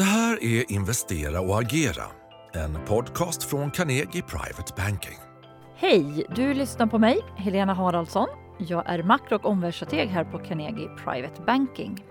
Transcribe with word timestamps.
Det 0.00 0.04
här 0.04 0.44
är 0.44 0.72
Investera 0.72 1.40
och 1.40 1.60
agera, 1.60 2.02
en 2.52 2.84
podcast 2.86 3.42
från 3.42 3.70
Carnegie 3.70 4.22
Private 4.22 4.72
Banking. 4.76 5.18
Hej! 5.76 6.26
Du 6.34 6.54
lyssnar 6.54 6.86
på 6.86 6.98
mig, 6.98 7.20
Helena 7.36 7.74
Haraldsson. 7.74 8.28
Jag 8.58 8.90
är 8.90 9.02
makro 9.02 9.36
och 9.36 9.44
omvärldsstrateg 9.44 10.08
här 10.08 10.24
på 10.24 10.38
Carnegie 10.38 10.88
Private 10.88 11.42
Banking. 11.46 12.04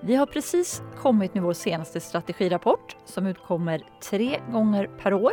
Vi 0.00 0.14
har 0.14 0.26
precis 0.26 0.82
kommit 0.98 1.34
med 1.34 1.42
vår 1.42 1.52
senaste 1.52 2.00
strategirapport 2.00 2.96
som 3.04 3.26
utkommer 3.26 3.82
tre 4.10 4.40
gånger 4.52 4.86
per 4.86 5.14
år 5.14 5.32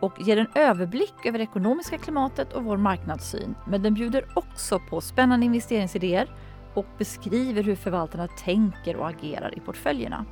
och 0.00 0.20
ger 0.20 0.36
en 0.36 0.48
överblick 0.54 1.14
över 1.24 1.38
det 1.38 1.44
ekonomiska 1.44 1.98
klimatet 1.98 2.52
och 2.52 2.64
vår 2.64 2.76
marknadssyn. 2.76 3.54
Men 3.68 3.82
den 3.82 3.94
bjuder 3.94 4.28
också 4.34 4.80
på 4.90 5.00
spännande 5.00 5.46
investeringsidéer 5.46 6.30
och 6.74 6.86
beskriver 6.98 7.62
hur 7.62 7.76
förvaltarna 7.76 8.28
tänker 8.28 8.96
och 8.96 9.08
agerar 9.08 9.58
i 9.58 9.60
portföljerna. 9.60 10.26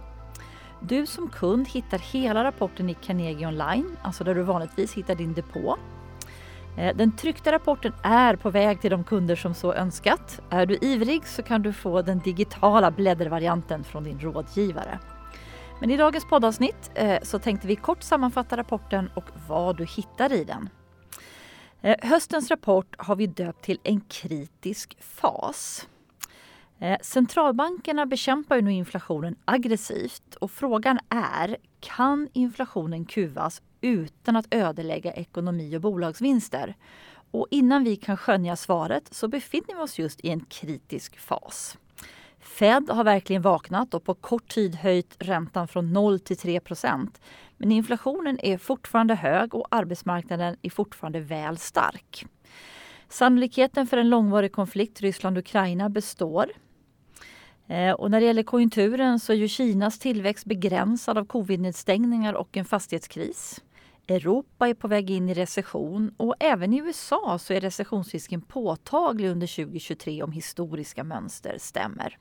Du 0.80 1.06
som 1.06 1.28
kund 1.28 1.68
hittar 1.68 1.98
hela 1.98 2.44
rapporten 2.44 2.90
i 2.90 2.94
Carnegie 2.94 3.46
Online, 3.46 3.96
alltså 4.02 4.24
där 4.24 4.34
du 4.34 4.42
vanligtvis 4.42 4.94
hittar 4.94 5.14
din 5.14 5.34
depå. 5.34 5.76
Eh, 6.76 6.96
den 6.96 7.16
tryckta 7.16 7.52
rapporten 7.52 7.92
är 8.02 8.36
på 8.36 8.50
väg 8.50 8.80
till 8.80 8.90
de 8.90 9.04
kunder 9.04 9.36
som 9.36 9.54
så 9.54 9.72
önskat. 9.72 10.40
Är 10.50 10.66
du 10.66 10.78
ivrig 10.80 11.26
så 11.26 11.42
kan 11.42 11.62
du 11.62 11.72
få 11.72 12.02
den 12.02 12.18
digitala 12.18 12.90
bläddervarianten 12.90 13.84
från 13.84 14.04
din 14.04 14.20
rådgivare. 14.20 14.98
Men 15.80 15.90
i 15.90 15.96
dagens 15.96 16.24
poddavsnitt 16.24 16.90
eh, 16.94 17.18
så 17.22 17.38
tänkte 17.38 17.66
vi 17.66 17.76
kort 17.76 18.02
sammanfatta 18.02 18.56
rapporten 18.56 19.10
och 19.14 19.24
vad 19.48 19.76
du 19.76 19.84
hittar 19.84 20.32
i 20.32 20.44
den. 20.44 20.68
Eh, 21.80 21.96
höstens 22.02 22.50
rapport 22.50 22.94
har 22.98 23.16
vi 23.16 23.26
döpt 23.26 23.64
till 23.64 23.80
en 23.82 24.00
kritisk 24.00 24.96
fas. 25.00 25.86
Eh, 26.80 26.98
centralbankerna 27.02 28.06
bekämpar 28.06 28.56
ju 28.56 28.62
nu 28.62 28.72
inflationen 28.72 29.36
aggressivt 29.44 30.34
och 30.34 30.50
frågan 30.50 30.98
är 31.08 31.56
kan 31.80 32.28
inflationen 32.32 33.04
kuvas 33.04 33.62
utan 33.80 34.36
att 34.36 34.54
ödelägga 34.54 35.12
ekonomi 35.12 35.76
och 35.76 35.80
bolagsvinster? 35.80 36.76
Och 37.30 37.46
innan 37.50 37.84
vi 37.84 37.96
kan 37.96 38.16
skönja 38.16 38.56
svaret 38.56 39.14
så 39.14 39.28
befinner 39.28 39.76
vi 39.76 39.82
oss 39.82 39.98
just 39.98 40.20
i 40.20 40.30
en 40.30 40.40
kritisk 40.40 41.18
fas. 41.18 41.78
Fed 42.40 42.90
har 42.90 43.04
verkligen 43.04 43.42
vaknat 43.42 43.94
och 43.94 44.04
på 44.04 44.14
kort 44.14 44.48
tid 44.48 44.74
höjt 44.74 45.16
räntan 45.18 45.68
från 45.68 45.92
0 45.92 46.20
till 46.20 46.36
3 46.36 46.60
procent. 46.60 47.20
Men 47.56 47.72
inflationen 47.72 48.38
är 48.42 48.58
fortfarande 48.58 49.14
hög 49.14 49.54
och 49.54 49.66
arbetsmarknaden 49.70 50.56
är 50.62 50.70
fortfarande 50.70 51.20
väl 51.20 51.58
stark. 51.58 52.26
Sannolikheten 53.08 53.86
för 53.86 53.96
en 53.96 54.08
långvarig 54.08 54.52
konflikt 54.52 55.00
Ryssland-Ukraina 55.00 55.88
består. 55.88 56.52
Eh, 57.68 57.92
och 57.92 58.10
när 58.10 58.20
det 58.20 58.26
gäller 58.26 58.42
konjunkturen 58.42 59.20
så 59.20 59.32
är 59.32 59.36
ju 59.36 59.48
Kinas 59.48 59.98
tillväxt 59.98 60.44
begränsad 60.44 61.18
av 61.18 61.24
covid-nedstängningar 61.24 62.34
och 62.34 62.56
en 62.56 62.64
fastighetskris. 62.64 63.62
Europa 64.08 64.68
är 64.68 64.74
på 64.74 64.88
väg 64.88 65.10
in 65.10 65.28
i 65.28 65.34
recession 65.34 66.14
och 66.16 66.34
även 66.40 66.72
i 66.72 66.78
USA 66.78 67.38
så 67.38 67.52
är 67.52 67.60
recessionsrisken 67.60 68.40
påtaglig 68.40 69.28
under 69.28 69.46
2023 69.46 70.22
om 70.22 70.32
historiska 70.32 71.04
mönster 71.04 71.56
stämmer. 71.58 72.18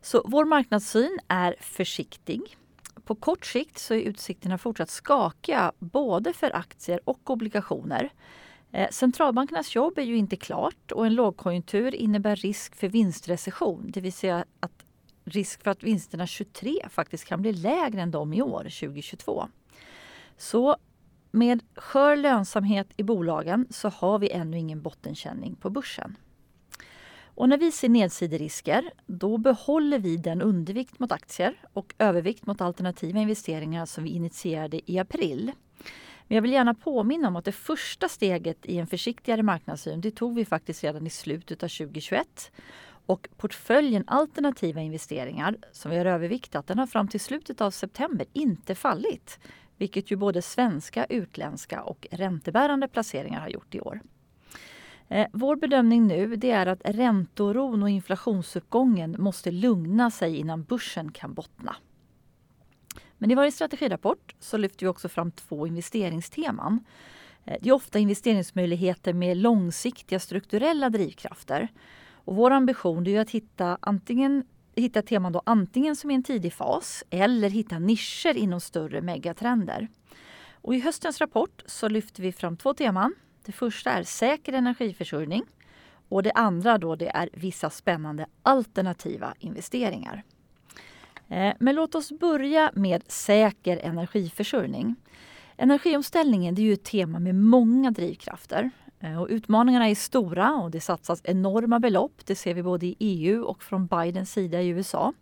Så 0.00 0.22
vår 0.26 0.44
marknadssyn 0.44 1.18
är 1.28 1.54
försiktig. 1.60 2.56
På 3.04 3.14
kort 3.14 3.46
sikt 3.46 3.78
så 3.78 3.94
är 3.94 4.00
utsikterna 4.00 4.58
fortsatt 4.58 4.90
skakiga 4.90 5.72
både 5.78 6.32
för 6.32 6.56
aktier 6.56 7.00
och 7.04 7.30
obligationer. 7.30 8.10
Eh, 8.72 8.88
centralbankernas 8.90 9.74
jobb 9.74 9.98
är 9.98 10.02
ju 10.02 10.16
inte 10.16 10.36
klart 10.36 10.92
och 10.92 11.06
en 11.06 11.14
lågkonjunktur 11.14 11.94
innebär 11.94 12.36
risk 12.36 12.76
för 12.76 12.88
vinstrecession, 12.88 13.90
det 13.90 14.00
vill 14.00 14.12
säga 14.12 14.44
att 14.60 14.84
risk 15.24 15.62
för 15.62 15.70
att 15.70 15.82
vinsterna 15.82 16.26
23 16.26 16.74
faktiskt 16.90 17.24
kan 17.24 17.42
bli 17.42 17.52
lägre 17.52 18.00
än 18.00 18.10
de 18.10 18.32
i 18.32 18.42
år, 18.42 18.62
2022. 18.62 19.48
Så 20.36 20.76
med 21.30 21.62
skör 21.74 22.16
lönsamhet 22.16 22.88
i 22.96 23.02
bolagen 23.02 23.66
så 23.70 23.88
har 23.88 24.18
vi 24.18 24.30
ännu 24.30 24.58
ingen 24.58 24.82
bottenkänning 24.82 25.54
på 25.54 25.70
börsen. 25.70 26.16
Och 27.38 27.48
när 27.48 27.58
vi 27.58 27.72
ser 27.72 27.88
nedsiderisker, 27.88 28.90
då 29.06 29.38
behåller 29.38 29.98
vi 29.98 30.16
den 30.16 30.42
undervikt 30.42 30.98
mot 30.98 31.12
aktier 31.12 31.54
och 31.72 31.94
övervikt 31.98 32.46
mot 32.46 32.60
alternativa 32.60 33.20
investeringar 33.20 33.86
som 33.86 34.04
vi 34.04 34.10
initierade 34.10 34.90
i 34.90 34.98
april. 34.98 35.52
Men 36.28 36.34
jag 36.34 36.42
vill 36.42 36.52
gärna 36.52 36.74
påminna 36.74 37.28
om 37.28 37.36
att 37.36 37.44
det 37.44 37.52
första 37.52 38.08
steget 38.08 38.66
i 38.66 38.78
en 38.78 38.86
försiktigare 38.86 39.42
marknadssyn, 39.42 40.00
det 40.00 40.10
tog 40.10 40.34
vi 40.34 40.44
faktiskt 40.44 40.84
redan 40.84 41.06
i 41.06 41.10
slutet 41.10 41.62
av 41.62 41.68
2021. 41.68 42.52
Och 43.06 43.28
portföljen 43.36 44.04
alternativa 44.06 44.80
investeringar 44.80 45.56
som 45.72 45.90
vi 45.90 45.98
har 45.98 46.04
överviktat, 46.04 46.66
den 46.66 46.78
har 46.78 46.86
fram 46.86 47.08
till 47.08 47.20
slutet 47.20 47.60
av 47.60 47.70
september 47.70 48.26
inte 48.32 48.74
fallit. 48.74 49.38
Vilket 49.76 50.10
ju 50.10 50.16
både 50.16 50.42
svenska, 50.42 51.04
utländska 51.04 51.82
och 51.82 52.06
räntebärande 52.10 52.88
placeringar 52.88 53.40
har 53.40 53.48
gjort 53.48 53.74
i 53.74 53.80
år. 53.80 54.00
Eh, 55.08 55.26
vår 55.32 55.56
bedömning 55.56 56.06
nu 56.06 56.36
det 56.36 56.50
är 56.50 56.66
att 56.66 56.80
ränteoron 56.84 57.82
och 57.82 57.90
inflationsuppgången 57.90 59.16
måste 59.18 59.50
lugna 59.50 60.10
sig 60.10 60.36
innan 60.36 60.62
börsen 60.62 61.12
kan 61.12 61.34
bottna. 61.34 61.76
Men 63.18 63.30
i 63.30 63.34
varje 63.34 63.52
strategirapport 63.52 64.34
så 64.40 64.56
lyfter 64.56 64.86
vi 64.86 64.90
också 64.90 65.08
fram 65.08 65.30
två 65.30 65.66
investeringsteman. 65.66 66.84
Eh, 67.44 67.56
det 67.60 67.68
är 67.68 67.72
ofta 67.72 67.98
investeringsmöjligheter 67.98 69.12
med 69.12 69.36
långsiktiga 69.36 70.20
strukturella 70.20 70.90
drivkrafter. 70.90 71.68
Och 72.12 72.36
vår 72.36 72.50
ambition 72.50 73.06
är 73.06 73.20
att 73.20 73.30
hitta 73.30 73.78
antingen 73.80 74.44
hitta 74.76 75.02
teman 75.02 75.32
då 75.32 75.42
antingen 75.46 75.96
som 75.96 76.10
i 76.10 76.14
en 76.14 76.22
tidig 76.22 76.52
fas 76.52 77.04
eller 77.10 77.50
hitta 77.50 77.78
nischer 77.78 78.36
inom 78.36 78.60
större 78.60 79.00
megatrender. 79.00 79.88
Och 80.52 80.74
I 80.74 80.80
höstens 80.80 81.20
rapport 81.20 81.62
så 81.66 81.88
lyfter 81.88 82.22
vi 82.22 82.32
fram 82.32 82.56
två 82.56 82.74
teman. 82.74 83.14
Det 83.44 83.52
första 83.52 83.90
är 83.90 84.02
säker 84.02 84.52
energiförsörjning 84.52 85.44
och 86.08 86.22
det 86.22 86.32
andra 86.32 86.78
då 86.78 86.96
det 86.96 87.08
är 87.08 87.30
vissa 87.32 87.70
spännande 87.70 88.26
alternativa 88.42 89.34
investeringar. 89.38 90.24
Eh, 91.28 91.54
men 91.60 91.74
låt 91.74 91.94
oss 91.94 92.12
börja 92.12 92.70
med 92.74 93.02
säker 93.06 93.76
energiförsörjning. 93.76 94.96
Energiomställningen 95.56 96.54
det 96.54 96.62
är 96.62 96.64
ju 96.64 96.72
ett 96.72 96.84
tema 96.84 97.18
med 97.18 97.34
många 97.34 97.90
drivkrafter. 97.90 98.70
Eh, 99.00 99.22
och 99.22 99.26
utmaningarna 99.30 99.88
är 99.88 99.94
stora 99.94 100.54
och 100.54 100.70
det 100.70 100.80
satsas 100.80 101.20
enorma 101.24 101.80
belopp. 101.80 102.26
Det 102.26 102.34
ser 102.34 102.54
vi 102.54 102.62
både 102.62 102.86
i 102.86 102.96
EU 102.98 103.44
och 103.44 103.62
från 103.62 103.86
Bidens 103.86 104.32
sida 104.32 104.62
i 104.62 104.68
USA. 104.68 105.12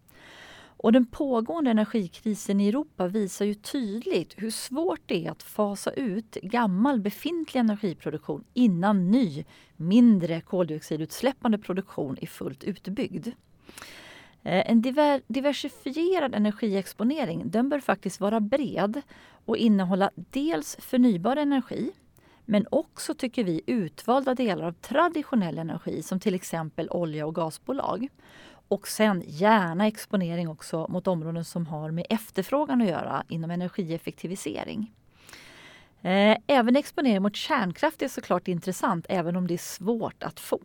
Och 0.78 0.92
den 0.92 1.06
pågående 1.06 1.70
energikrisen 1.70 2.60
i 2.60 2.68
Europa 2.68 3.06
visar 3.06 3.44
ju 3.44 3.54
tydligt 3.54 4.34
hur 4.36 4.50
svårt 4.50 5.00
det 5.06 5.26
är 5.26 5.30
att 5.30 5.42
fasa 5.42 5.90
ut 5.90 6.34
gammal 6.42 7.00
befintlig 7.00 7.60
energiproduktion 7.60 8.44
innan 8.54 9.10
ny, 9.10 9.44
mindre 9.76 10.40
koldioxidutsläppande 10.40 11.58
produktion 11.58 12.16
är 12.20 12.26
fullt 12.26 12.64
utbyggd. 12.64 13.28
Eh, 14.46 14.70
en 14.70 14.82
diversifierad 15.26 16.34
energiexponering 16.34 17.50
den 17.50 17.68
bör 17.68 17.80
faktiskt 17.80 18.20
vara 18.20 18.40
bred 18.40 19.02
och 19.44 19.56
innehålla 19.56 20.10
dels 20.14 20.76
förnybar 20.80 21.36
energi 21.36 21.92
men 22.44 22.66
också, 22.70 23.14
tycker 23.14 23.44
vi, 23.44 23.60
utvalda 23.66 24.34
delar 24.34 24.66
av 24.66 24.72
traditionell 24.72 25.58
energi 25.58 26.02
som 26.02 26.20
till 26.20 26.34
exempel 26.34 26.88
olja 26.90 27.26
och 27.26 27.34
gasbolag. 27.34 28.08
Och 28.68 28.88
sen 28.88 29.22
gärna 29.26 29.86
exponering 29.86 30.48
också 30.48 30.86
mot 30.88 31.06
områden 31.06 31.44
som 31.44 31.66
har 31.66 31.90
med 31.90 32.06
efterfrågan 32.10 32.82
att 32.82 32.88
göra 32.88 33.24
inom 33.28 33.50
energieffektivisering. 33.50 34.92
Eh, 36.02 36.36
även 36.46 36.76
exponering 36.76 37.22
mot 37.22 37.36
kärnkraft 37.36 38.02
är 38.02 38.08
såklart 38.08 38.48
intressant 38.48 39.06
även 39.08 39.36
om 39.36 39.46
det 39.46 39.54
är 39.54 39.58
svårt 39.58 40.22
att 40.22 40.40
få. 40.40 40.60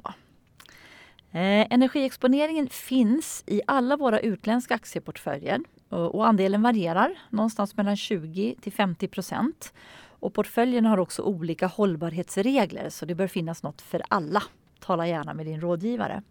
Eh, 1.34 1.68
energiexponeringen 1.70 2.70
finns 2.70 3.44
i 3.48 3.62
alla 3.68 3.98
våra 3.98 4.20
utländska 4.20 4.76
aktieportföljer 4.76 5.60
eh, 5.92 5.98
och 5.98 6.28
andelen 6.28 6.62
varierar 6.62 7.20
någonstans 7.30 7.78
mellan 7.78 7.98
20 7.98 8.56
till 8.62 8.74
50 8.74 9.08
procent. 9.08 9.74
Och 10.20 10.34
portföljen 10.34 10.86
har 10.86 10.98
också 10.98 11.22
olika 11.22 11.68
hållbarhetsregler 11.68 12.90
så 12.90 13.06
det 13.06 13.16
bör 13.16 13.28
finnas 13.28 13.64
något 13.64 13.82
för 13.82 14.02
alla. 14.08 14.44
Tala 14.80 15.08
gärna 15.08 15.34
med 15.34 15.46
din 15.46 15.62
rådgivare. 15.62 16.22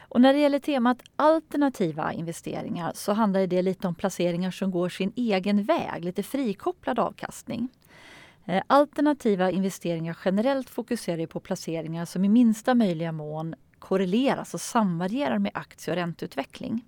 Och 0.00 0.20
när 0.20 0.32
det 0.32 0.38
gäller 0.38 0.58
temat 0.58 1.02
alternativa 1.16 2.12
investeringar 2.12 2.92
så 2.94 3.12
handlar 3.12 3.46
det 3.46 3.62
lite 3.62 3.88
om 3.88 3.94
placeringar 3.94 4.50
som 4.50 4.70
går 4.70 4.88
sin 4.88 5.12
egen 5.16 5.64
väg, 5.64 6.04
lite 6.04 6.22
frikopplad 6.22 6.98
avkastning. 6.98 7.68
Eh, 8.44 8.62
alternativa 8.66 9.50
investeringar 9.50 10.18
generellt 10.24 10.70
fokuserar 10.70 11.26
på 11.26 11.40
placeringar 11.40 12.04
som 12.04 12.24
i 12.24 12.28
minsta 12.28 12.74
möjliga 12.74 13.12
mån 13.12 13.54
korreleras 13.78 14.54
och 14.54 14.60
samvarierar 14.60 15.38
med 15.38 15.52
aktie 15.54 15.92
och 15.92 15.96
ränteutveckling. 15.96 16.84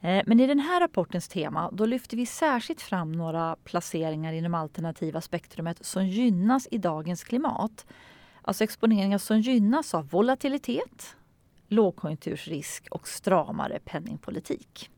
Eh, 0.00 0.22
men 0.26 0.40
i 0.40 0.46
den 0.46 0.60
här 0.60 0.80
rapportens 0.80 1.28
tema 1.28 1.70
då 1.72 1.86
lyfter 1.86 2.16
vi 2.16 2.26
särskilt 2.26 2.80
fram 2.80 3.12
några 3.12 3.56
placeringar 3.64 4.32
inom 4.32 4.54
alternativa 4.54 5.20
spektrumet 5.20 5.86
som 5.86 6.06
gynnas 6.06 6.68
i 6.70 6.78
dagens 6.78 7.24
klimat. 7.24 7.86
Alltså 8.42 8.64
exponeringar 8.64 9.18
som 9.18 9.40
gynnas 9.40 9.94
av 9.94 10.08
volatilitet, 10.08 11.16
lågkonjunktursrisk 11.68 12.86
och 12.90 13.08
stramare 13.08 13.78
penningpolitik. 13.84 14.90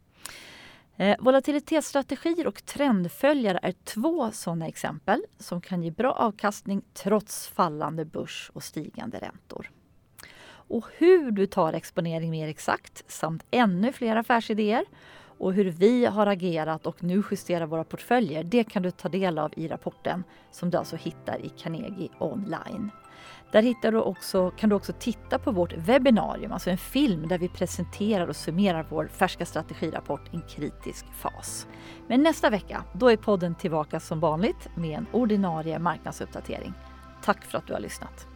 Eh, 0.97 1.17
volatilitetsstrategier 1.19 2.47
och 2.47 2.65
trendföljare 2.65 3.59
är 3.63 3.73
två 3.73 4.31
sådana 4.33 4.67
exempel 4.67 5.25
som 5.39 5.61
kan 5.61 5.83
ge 5.83 5.91
bra 5.91 6.13
avkastning 6.13 6.83
trots 6.95 7.49
fallande 7.49 8.05
börs 8.05 8.51
och 8.55 8.63
stigande 8.63 9.19
räntor. 9.19 9.71
Och 10.69 10.87
hur 10.99 11.31
du 11.31 11.47
tar 11.47 11.73
exponering 11.73 12.31
mer 12.31 12.49
exakt 12.49 13.05
samt 13.07 13.45
ännu 13.51 13.93
fler 13.93 14.17
affärsidéer 14.17 14.85
och 15.39 15.53
hur 15.53 15.65
vi 15.65 16.07
har 16.07 16.27
agerat 16.27 16.87
och 16.87 17.03
nu 17.03 17.23
justerar 17.31 17.67
våra 17.67 17.85
portföljer, 17.85 18.45
det 18.45 18.65
kan 18.65 18.83
du 18.83 18.91
ta 18.91 19.09
del 19.09 19.39
av 19.39 19.53
i 19.57 19.69
rapporten 19.69 20.25
som 20.51 20.71
du 20.71 20.79
alltså 20.79 20.97
hittar 20.97 21.45
i 21.45 21.49
Carnegie 21.49 22.09
online. 22.19 22.91
Där 23.53 23.63
hittar 23.63 23.93
du 23.93 24.01
också, 24.01 24.51
kan 24.51 24.69
du 24.71 24.77
också 24.77 24.93
titta 24.93 25.39
på 25.39 25.51
vårt 25.51 25.73
webbinarium, 25.77 26.53
alltså 26.53 26.71
en 26.71 26.79
film 26.79 27.29
där 27.29 27.39
vi 27.39 27.49
presenterar 27.49 28.27
och 28.27 28.37
summerar 28.37 28.87
vår 28.91 29.09
färska 29.13 29.47
strategirapport 29.47 30.35
i 30.35 30.37
en 30.37 30.43
kritisk 30.43 31.07
fas. 31.07 31.67
Men 32.09 32.23
nästa 32.23 32.51
vecka, 32.51 32.85
då 32.93 33.09
är 33.11 33.17
podden 33.17 33.55
tillbaka 33.55 34.01
som 34.01 34.21
vanligt 34.21 34.69
med 34.77 34.99
en 34.99 35.07
ordinarie 35.13 35.79
marknadsuppdatering. 35.79 36.73
Tack 37.23 37.45
för 37.45 37.59
att 37.59 37.67
du 37.67 37.73
har 37.73 37.81
lyssnat. 37.81 38.36